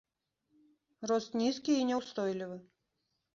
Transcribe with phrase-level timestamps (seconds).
[1.11, 2.57] Рост нізкі і няўстойлівы.